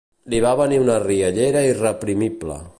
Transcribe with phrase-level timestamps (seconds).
[0.33, 2.61] Li va venir una riallera irreprimible.